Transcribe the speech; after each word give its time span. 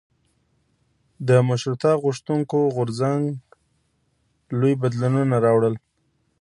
د 1.27 1.29
مشروطه 1.49 1.91
غوښتونکو 2.03 2.57
غورځنګ 2.75 3.23
لوی 4.59 4.73
بدلونونه 4.81 5.35
راوړل. 5.45 5.75